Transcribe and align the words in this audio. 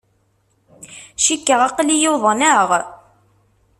Cikkeɣ 1.23 1.59
aql-iyi 1.67 2.09
uḍneɣ. 2.15 2.69